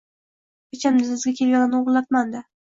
[0.75, 2.43] Hechamda, sizga kelganlarni o‘g‘irlabmanda